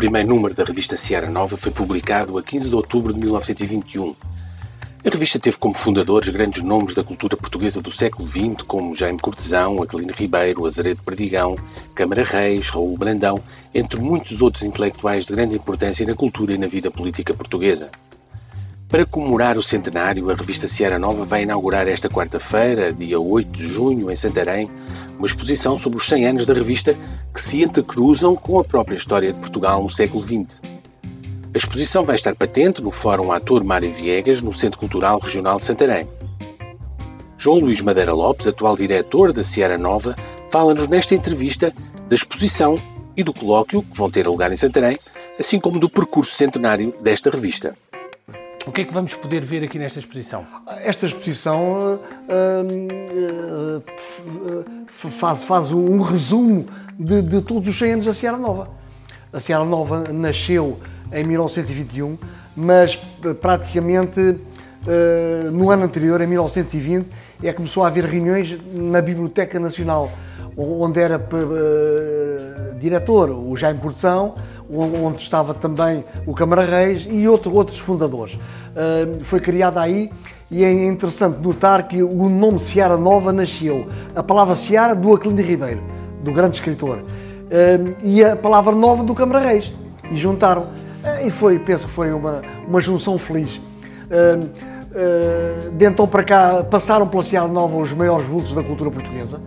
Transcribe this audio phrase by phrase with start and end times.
[0.00, 4.16] primeiro número da revista Seara Nova foi publicado a 15 de outubro de 1921.
[5.04, 9.18] A revista teve como fundadores grandes nomes da cultura portuguesa do século XX, como Jaime
[9.18, 11.54] Cortesão, Aquilino Ribeiro, Azeredo Perdigão,
[11.94, 13.38] Câmara Reis, Raul Brandão,
[13.74, 17.90] entre muitos outros intelectuais de grande importância na cultura e na vida política portuguesa.
[18.88, 23.68] Para comemorar o centenário, a revista Seara Nova vai inaugurar esta quarta-feira, dia 8 de
[23.68, 24.70] junho, em Santarém,
[25.18, 26.96] uma exposição sobre os 100 anos da revista
[27.32, 30.60] que se entrecruzam com a própria história de Portugal no século XX.
[31.52, 35.64] A exposição vai estar patente no Fórum Ator Mário Viegas, no Centro Cultural Regional de
[35.64, 36.06] Santarém.
[37.36, 40.14] João Luís Madeira Lopes, atual diretor da Seara Nova,
[40.50, 41.72] fala-nos nesta entrevista
[42.08, 42.80] da exposição
[43.16, 44.98] e do colóquio que vão ter lugar em Santarém,
[45.38, 47.74] assim como do percurso centenário desta revista.
[48.66, 50.46] O que é que vamos poder ver aqui nesta exposição?
[50.82, 56.66] Esta exposição uh, uh, faz, faz, um resumo
[56.98, 58.68] de, de, todos os 100 anos da Seara Nova.
[59.32, 60.78] A Seara Nova nasceu
[61.10, 62.18] em 1921,
[62.54, 62.96] mas
[63.40, 67.08] praticamente uh, no ano anterior, em 1920,
[67.42, 70.12] é começou a haver reuniões na Biblioteca Nacional,
[70.54, 71.18] onde era
[72.78, 74.34] diretor o Jaime Cortesão,
[74.72, 78.34] onde estava também o Câmara Reis e outro, outros fundadores.
[78.34, 80.10] Uh, foi criada aí
[80.50, 85.42] e é interessante notar que o nome Seara Nova nasceu, a palavra Seara do Aquilino
[85.42, 85.82] Ribeiro,
[86.22, 89.72] do grande escritor, uh, e a palavra Nova do Câmara Reis.
[90.10, 90.62] E juntaram.
[90.62, 93.60] Uh, e foi, penso que foi uma, uma junção feliz.
[95.76, 99.40] de então para cá passaram pela Seara Nova os maiores vultos da cultura portuguesa,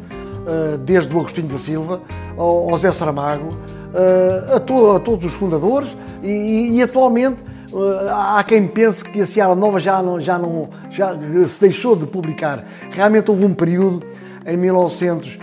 [0.86, 2.02] desde o Agostinho da Silva
[2.38, 3.50] ao, ao Zé Saramago,
[3.94, 7.42] uh, a, to, a, todos os fundadores e, e atualmente
[7.72, 11.16] uh, há quem pense que a Seara Nova já, não, já, não, já
[11.48, 12.66] se deixou de publicar.
[12.92, 14.04] Realmente houve um período
[14.46, 15.40] em 1900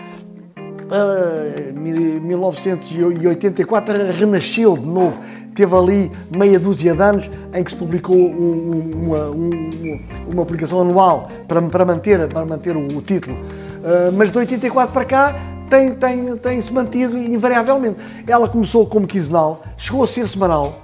[0.90, 5.20] Uh, 1984 renasceu de novo.
[5.54, 10.80] Teve ali meia dúzia de anos em que se publicou um, uma, um, uma publicação
[10.80, 13.36] anual para, para, manter, para manter o, o título.
[13.36, 15.36] Uh, mas de 84 para cá
[15.70, 17.98] tem, tem, tem se mantido invariavelmente.
[18.26, 20.80] Ela começou como quinzenal, chegou a ser semanal,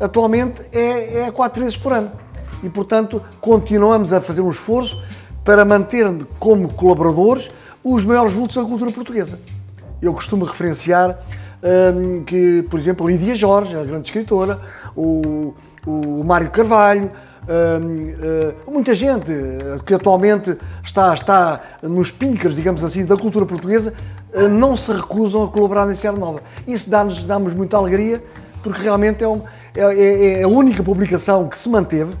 [0.00, 2.10] atualmente é, é quatro vezes por ano.
[2.62, 5.00] E, portanto, continuamos a fazer um esforço
[5.44, 6.06] para manter
[6.38, 7.50] como colaboradores
[7.84, 9.38] os maiores vultos da cultura portuguesa.
[10.00, 11.18] Eu costumo referenciar
[11.62, 14.58] hum, que, por exemplo, Lídia Jorge, a grande escritora,
[14.96, 15.54] o,
[15.86, 17.10] o Mário Carvalho,
[17.48, 19.30] uh, muita gente
[19.84, 23.94] que atualmente está, está nos pincas, digamos assim, da cultura portuguesa,
[24.34, 26.40] uh, não se recusam a colaborar na Serra Nova.
[26.66, 28.22] Isso dá-nos dá muita alegria,
[28.62, 29.42] porque realmente é, um,
[29.74, 32.12] é, é, é, a única publicação que se manteve.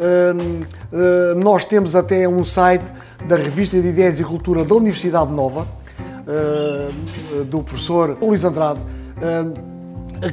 [0.00, 2.84] Uh, nós temos até um site
[3.28, 5.66] da Revista de Ideias e Cultura da Universidade Nova,
[7.46, 8.80] do professor Luís Andrade,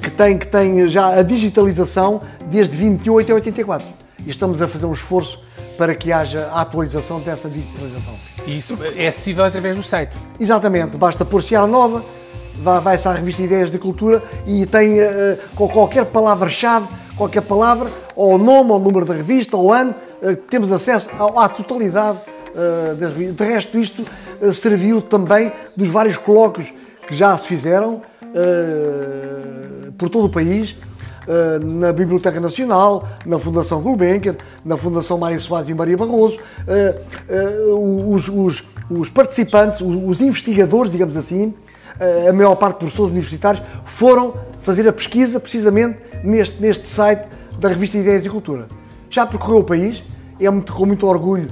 [0.01, 4.85] que tem, que tem já a digitalização desde 28 a 84 e estamos a fazer
[4.85, 5.39] um esforço
[5.77, 8.13] para que haja a atualização dessa digitalização.
[8.45, 10.17] E isso é acessível através do site?
[10.39, 12.03] Exatamente, basta pôr Seara Nova,
[12.81, 18.35] vai-se à revista Ideias de Cultura e tem uh, com qualquer palavra-chave, qualquer palavra, ou
[18.35, 22.17] o nome, ou o número da revista, ou ano, uh, temos acesso à, à totalidade
[22.17, 23.35] uh, das revistas.
[23.35, 24.05] De resto, isto
[24.41, 26.73] uh, serviu também dos vários colóquios
[27.07, 28.01] que já se fizeram
[29.97, 30.75] por todo o país
[31.27, 37.01] eh, na Biblioteca Nacional, na Fundação Gulbenkian, na Fundação Mário Soares e Maria Barroso, eh,
[37.27, 41.53] eh, os, os, os participantes, os investigadores, digamos assim,
[42.29, 47.27] a maior parte de professores universitários, foram fazer a pesquisa precisamente neste, neste site
[47.59, 48.67] da revista Ideias e Cultura.
[49.09, 50.03] Já percorreu o país,
[50.39, 51.47] é muito, com muito orgulho,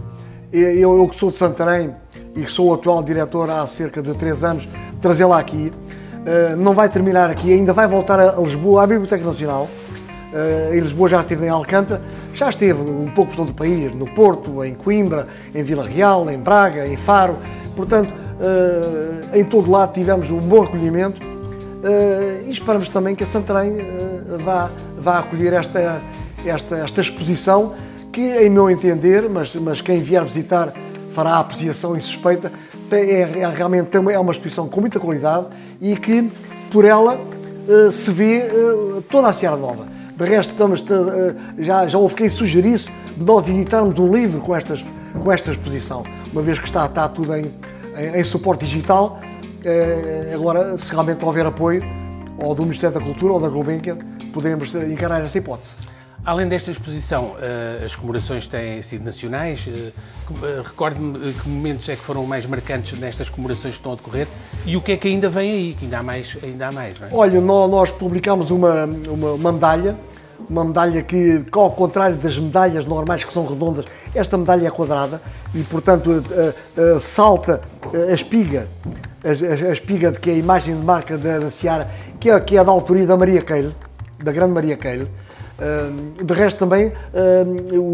[0.53, 1.93] eu, eu que sou de Santarém
[2.35, 4.67] e que sou o atual diretor há cerca de três anos,
[5.01, 5.71] trazê-la aqui
[6.25, 9.69] eh, não vai terminar aqui, ainda vai voltar a Lisboa, à Biblioteca Nacional.
[10.33, 12.01] Uh, em Lisboa já esteve em Alcântara,
[12.33, 16.29] já esteve um pouco por todo o país, no Porto, em Coimbra, em Vila Real,
[16.29, 17.37] em Braga, em Faro.
[17.73, 21.21] Portanto, uh, em todo lado tivemos um bom acolhimento
[22.45, 23.77] e esperamos também que a Santarém
[24.43, 26.01] vá, vá acolher esta,
[26.43, 27.73] esta, esta exposição
[28.11, 30.73] que, em meu entender, mas, mas quem vier visitar
[31.13, 32.51] fará apreciação e suspeita,
[32.91, 35.47] é, é, realmente é uma exposição com muita qualidade
[35.81, 36.29] e que
[36.71, 39.87] por ela uh, se vê uh, toda a Serra Nova.
[40.15, 44.55] De resto, estamos, uh, já, já houve quem sugerisse de nós editarmos um livro com,
[44.55, 47.51] estas, com esta exposição, uma vez que está, está tudo em,
[47.97, 49.19] em, em suporte digital.
[50.33, 51.83] agora, se realmente houver apoio,
[52.37, 53.97] ou do Ministério da Cultura ou da Gulbenkian,
[54.33, 55.73] poderemos encarar essa hipótese.
[56.25, 59.67] Além desta exposição, uh, as comemorações têm sido nacionais.
[59.67, 59.93] Uh,
[60.63, 64.27] Recorde-me que momentos é que foram mais marcantes nestas comemorações que estão a decorrer
[64.65, 66.99] e o que é que ainda vem aí, que ainda há mais, ainda há mais
[66.99, 67.09] é?
[67.11, 69.95] Olha, nós publicámos uma, uma, uma medalha
[70.49, 75.21] uma medalha que, ao contrário das medalhas normais que são redondas, esta medalha é quadrada
[75.53, 76.23] e, portanto,
[76.99, 77.61] salta
[77.93, 78.67] a espiga,
[79.23, 81.89] a, espiga que é a imagem de marca da, da Seara,
[82.19, 83.71] que é, que é da autoria da Maria Keil,
[84.21, 85.07] da grande Maria Keil.
[86.21, 86.91] De resto, também,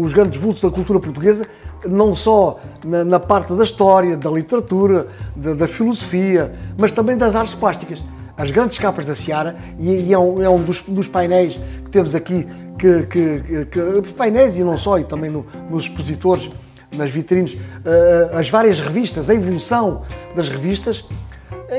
[0.02, 1.46] os grandes vultos da cultura portuguesa,
[1.86, 5.06] não só na, parte da história, da literatura,
[5.36, 8.02] da, filosofia, mas também das artes plásticas
[8.36, 12.46] as grandes capas da Seara e, é um, é dos, painéis que temos aqui,
[12.78, 16.50] que, que, que, painéis e não só, e também no, nos expositores,
[16.90, 20.02] nas vitrines, uh, as várias revistas, a evolução
[20.34, 21.04] das revistas.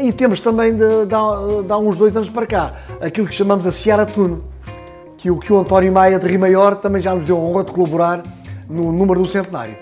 [0.02, 3.68] E temos também, de, de, de há uns dois anos para cá, aquilo que chamamos
[3.68, 4.42] a Seara Tune,
[5.24, 7.72] que o, que o António Maia de Rimaior também já nos deu a honra de
[7.72, 8.22] colaborar
[8.70, 9.78] no número do centenário.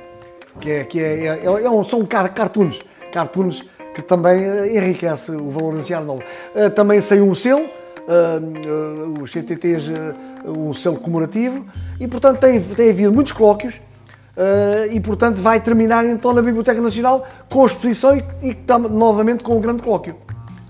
[0.59, 2.79] Que, é, que é, é, é um, são cartoons,
[3.11, 3.65] cartoons
[3.95, 6.23] que também eh, enriquece o valor Seara Nova.
[6.53, 9.89] Eh, também saiu um selo, uh, os CTTs,
[10.45, 11.65] um selo comemorativo,
[11.99, 13.81] e portanto tem, tem havido muitos colóquios,
[14.91, 18.57] e portanto vai terminar então na Biblioteca Nacional com a exposição e, e
[18.91, 20.15] novamente com um grande colóquio.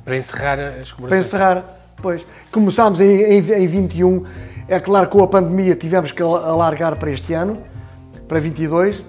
[0.06, 1.09] Para encerrar as comemorações?
[1.09, 1.63] Para encerrar,
[2.01, 2.25] pois.
[2.51, 4.25] Começámos em, em, em 21,
[4.71, 7.57] é claro que com a pandemia tivemos que alargar para este ano,
[8.25, 9.03] para 22,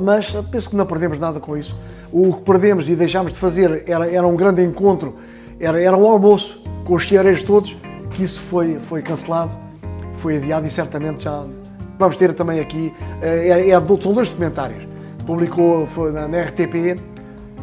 [0.00, 1.76] mas penso que não perdemos nada com isso.
[2.10, 5.16] O que perdemos e deixámos de fazer era, era um grande encontro,
[5.60, 7.76] era, era um almoço com os ceareiros todos,
[8.12, 9.50] que isso foi, foi cancelado,
[10.16, 11.44] foi adiado e certamente já
[11.98, 14.88] vamos ter também aqui, é, é, são dois documentários,
[15.26, 16.98] publicou foi na, na RTP,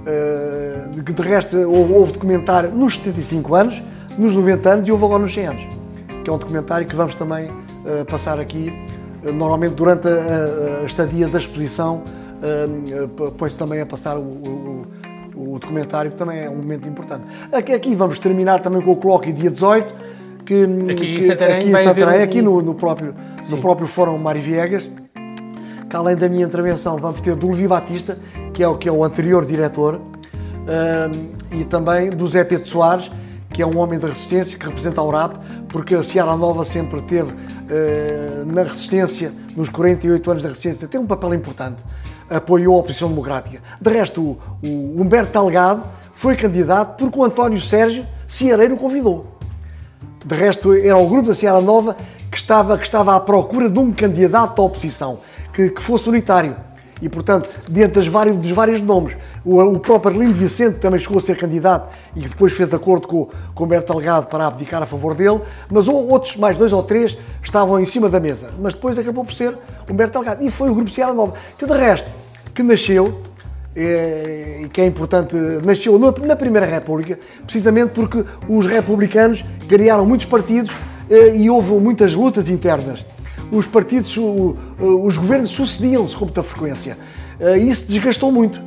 [0.05, 3.83] eh, que de resto houve documentário nos 75 anos,
[4.15, 5.84] nos 90 anos e houve agora nos 100 anos,
[6.25, 8.73] que é um documentário que vamos também uh, passar aqui,
[9.23, 12.03] uh, normalmente durante a, a, estadia da exposição,
[12.41, 14.85] uh, põe-se também a passar o, o,
[15.35, 17.23] o, documentário, que também é um momento importante.
[17.51, 19.93] Aqui, aqui vamos terminar também com o colóquio dia 18,
[20.43, 23.13] que, aqui em Santarém, aqui, em Santarém, aqui no, no, próprio,
[23.47, 24.89] no próprio Fórum Mário Viegas,
[25.87, 28.17] que além da minha intervenção vamos ter do Levi Batista,
[28.51, 30.01] que é o, que é o anterior diretor,
[31.51, 33.11] e também do Zé Pedro Soares,
[33.55, 35.37] que é um homem da resistência, que representa a URAP,
[35.75, 40.97] porque a Seara Nova sempre teve uh, na resistência, nos 48 anos da resistência, tem
[40.97, 41.83] um papel importante
[42.29, 43.61] apoiou a oposição democrática.
[43.79, 45.83] De resto, o, o Humberto Talgado
[46.13, 49.37] foi candidato porque o António Sérgio Ciareiro convidou.
[50.25, 51.97] De resto, era o grupo da Seara Nova
[52.31, 55.19] que estava, que estava à procura de um candidato da oposição,
[55.53, 56.55] que, que fosse unitário.
[57.01, 61.17] E, portanto, dentro das vários, dos vários nomes, o, o próprio Arlindo Vicente também chegou
[61.17, 64.85] a ser candidato e depois fez acordo com, com o Humberto Talgado para abdicar a
[64.85, 68.53] favor dele, mas outros, mais dois ou três, estavam em cima da mesa.
[68.59, 69.57] Mas depois acabou por ser
[69.89, 70.43] Humberto Talgado.
[70.43, 72.09] E foi o Grupo Seara Nova, que de resto,
[72.53, 73.21] que nasceu,
[73.75, 80.25] eh, e que é importante, nasceu na Primeira República, precisamente porque os republicanos criaram muitos
[80.27, 80.71] partidos
[81.09, 83.05] eh, e houve muitas lutas internas
[83.51, 86.97] os partidos, os governos sucediam-se com muita frequência.
[87.39, 88.61] Eh, e isso desgastou muito.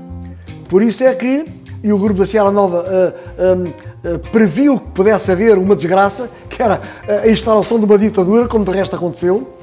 [0.68, 1.46] Por isso é que,
[1.82, 6.62] e o Grupo da Sierra Nova uh, uh, previu que pudesse haver uma desgraça, que
[6.62, 6.80] era
[7.22, 9.56] a instalação de uma ditadura, como de resto aconteceu,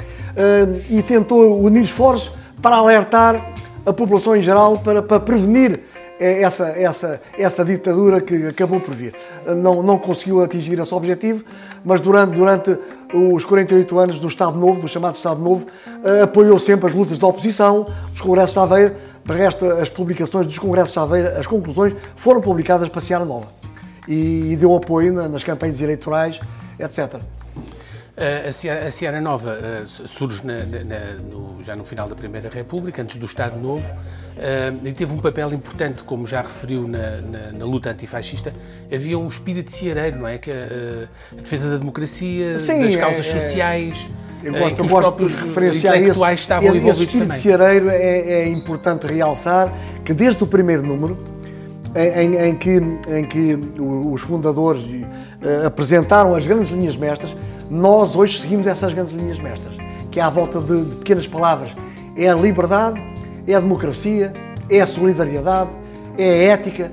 [0.90, 2.32] e tentou unir esforços
[2.62, 3.54] para alertar
[3.86, 5.80] a população em geral, para, para prevenir
[6.20, 9.14] essa, essa, essa ditadura que acabou por vir.
[9.46, 11.44] Não, não conseguiu atingir esse objetivo,
[11.84, 12.78] mas durante, durante
[13.14, 15.68] os 48 anos do Estado Novo, do chamado Estado Novo,
[16.04, 18.96] eh, apoiou sempre as lutas da oposição, os congressos de Aveiro.
[19.24, 23.48] De resto, as publicações dos congressos de Aveiro, as conclusões, foram publicadas para Seara Nova
[24.08, 26.40] e deu apoio nas campanhas eleitorais,
[26.80, 27.20] etc.
[28.18, 32.50] A Seara, a Seara Nova uh, surge na, na, no, já no final da Primeira
[32.50, 37.20] República, antes do Estado Novo, uh, e teve um papel importante, como já referiu na,
[37.52, 38.54] na, luta antifascista.
[38.94, 40.38] Havia um espírito ceareiro, não é?
[40.38, 44.10] Que, uh, a defesa da democracia, Sim, das causas é, sociais.
[44.42, 46.26] Eu gosto, eu gosto de referenciar isso.
[46.28, 47.42] estavam esse, envolvidos espírito também.
[47.42, 49.74] ceareiro é, é importante realçar
[50.06, 51.18] que desde o primeiro número,
[51.94, 54.84] em, em, que, em que os fundadores
[55.66, 57.36] apresentaram as grandes linhas mestras,
[57.70, 59.76] nós hoje seguimos essas grandes linhas mestras,
[60.12, 61.72] que é à volta de, de pequenas palavras.
[62.16, 63.04] É a liberdade,
[63.48, 64.34] é a democracia,
[64.70, 65.70] é a solidariedade,
[66.18, 66.92] é a ética,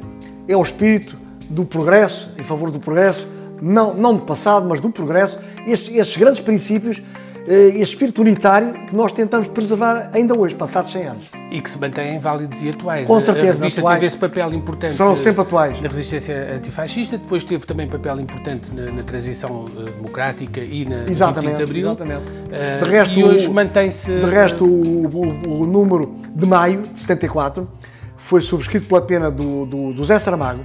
[0.49, 1.17] é o espírito
[1.49, 3.27] do progresso, em favor do progresso,
[3.61, 5.39] não, não do passado, mas do progresso.
[5.67, 7.01] Estes, estes grandes princípios,
[7.47, 11.42] eh, este espírito unitário que nós tentamos preservar ainda hoje, passados 100 anos.
[11.55, 13.07] E que se mantêm válidos e atuais.
[13.07, 13.97] Com certeza, A revista atuais.
[13.97, 14.95] teve esse papel importante.
[14.97, 15.81] Serão sempre atuais.
[15.83, 20.91] Na resistência antifascista, depois teve também papel importante na, na transição eh, democrática e na
[20.97, 21.87] no 25 Exatamente, de Abril.
[21.89, 22.23] exatamente.
[22.51, 24.11] Eh, De resto, e hoje mantém-se.
[24.11, 27.69] De resto, o, o- o número de maio de 74
[28.17, 30.65] foi subscrito pela pena do, do, do Zé Saramago.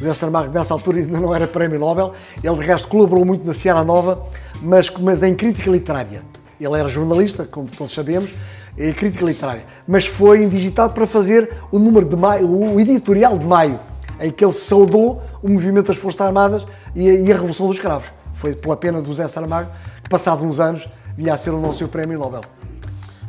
[0.00, 2.12] O Zé Saramago, nessa altura, ainda não era prémio Nobel.
[2.42, 4.22] Ele, de resto, colaborou muito na Sierra Nova,
[4.62, 6.22] mas, mas em crítica literária.
[6.60, 8.30] Ele era jornalista, como todos sabemos,
[8.76, 9.64] em crítica literária.
[9.88, 13.80] Mas foi indigitado para fazer o número de maio, o editorial de maio,
[14.20, 17.76] em que ele saudou o movimento das Forças Armadas e a, e a Revolução dos
[17.76, 18.08] Escravos.
[18.34, 19.70] Foi pela pena do Zé Saramago,
[20.02, 20.86] que, passado uns anos,
[21.16, 22.42] vinha a ser o nosso prémio Nobel.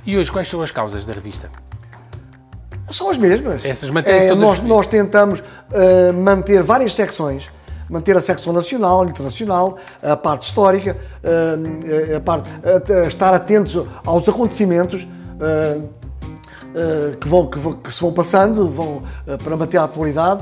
[0.05, 1.49] E hoje, quais são as causas da revista?
[2.89, 3.63] São as mesmas.
[3.63, 7.49] Essas mantêm-se É, todas nós, nós tentamos eh, manter várias secções,
[7.91, 14.27] manter a secção nacional, internacional, a parte histórica, eh, a parte, eh, estar atentos aos
[14.29, 15.05] acontecimentos
[15.39, 15.77] eh,
[16.73, 19.03] eh, que, vão, que, vão- que se vão passando vão,
[19.43, 20.41] para manter a atualidade.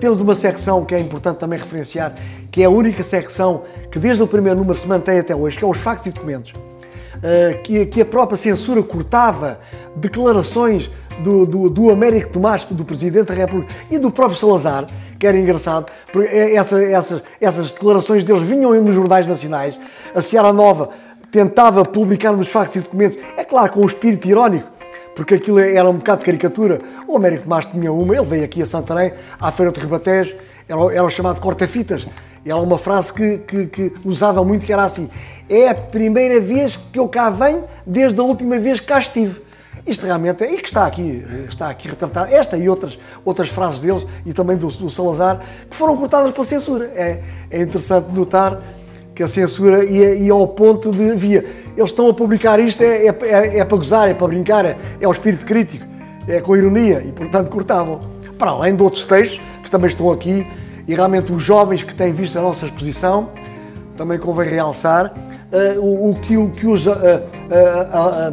[0.00, 2.12] Temos uma secção que é importante também referenciar,
[2.50, 5.64] que é a única secção que desde o primeiro número se mantém até hoje, que
[5.64, 6.52] é os factos e documentos.
[7.64, 9.60] Que, que a própria censura cortava
[9.94, 10.90] declarações
[11.22, 14.86] do, do, do Américo Tomás, do Presidente da República e do próprio Salazar,
[15.20, 19.78] que era engraçado, porque essa, essas, essas declarações deles vinham nos jornais nacionais.
[20.14, 20.88] A Seara Nova
[21.30, 24.66] tentava publicar nos factos e documentos, é claro, com um espírito irónico,
[25.14, 26.80] porque aquilo era um bocado de caricatura.
[27.06, 30.34] O Américo Tomás tinha uma, ele veio aqui a Santarém, à Feira de Ribatejo,
[30.66, 32.06] era, era o chamado corta-fitas.
[32.42, 35.10] Era uma frase que, que, que usavam muito, que era assim,
[35.50, 39.42] é a primeira vez que eu cá venho desde a última vez que cá estive.
[39.86, 43.80] Isto realmente é, e que está aqui, está aqui retratado, esta e outras, outras frases
[43.80, 46.86] deles, e também do, do Salazar, que foram cortadas pela censura.
[46.94, 47.20] É,
[47.50, 48.60] é interessante notar
[49.14, 51.44] que a censura ia, ia ao ponto de via.
[51.76, 54.76] Eles estão a publicar isto, é, é, é- é para gozar, é para brincar, é,
[55.00, 55.84] é o espírito crítico,
[56.28, 58.00] é com ironia e, portanto, cortavam.
[58.38, 60.46] Para além de outros textos que também estão aqui,
[60.86, 63.30] e realmente os jovens que têm visto a nossa exposição,
[63.96, 65.12] também convém realçar,
[65.52, 68.32] eh, o, o que, o que os ah, ah,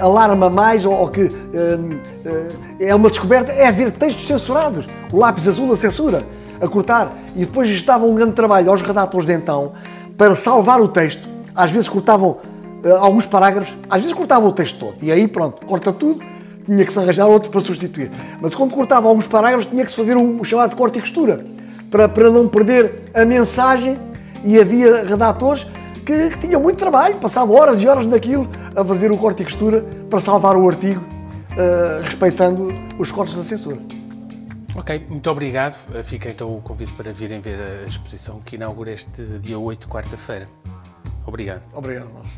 [0.00, 1.78] alarma mais, ou, ou que eh,
[2.24, 4.86] eh, é uma descoberta, é ver textos censurados.
[5.12, 6.22] O lápis azul da censura,
[6.60, 7.12] a cortar.
[7.34, 9.72] E depois estava um grande trabalho aos redatores de então
[10.16, 11.28] para salvar o texto.
[11.54, 12.38] Às vezes cortavam
[12.84, 14.94] eh, alguns parágrafos, às vezes cortavam o texto todo.
[15.02, 16.22] E aí, pronto, corta tudo,
[16.64, 18.10] tinha que se arranjar outro para substituir.
[18.40, 21.44] Mas quando cortava alguns parágrafos, tinha que se fazer o, o chamado corte e costura,
[21.90, 23.98] para, para não perder a mensagem.
[24.42, 25.66] E havia redatores
[26.04, 29.44] que, que tinham muito trabalho, passavam horas e horas naquilo a fazer o corte e
[29.44, 31.04] costura para salvar o artigo,
[31.56, 33.78] eh, respeitando os cortes da censura.
[34.74, 35.76] Ok, muito obrigado.
[35.94, 39.88] Eh, Fica então o convite para virem ver a exposição que inaugura este dia 8,
[39.88, 40.48] quarta-feira.
[41.26, 41.62] Obrigado.
[41.72, 42.28] Obrigado, nós.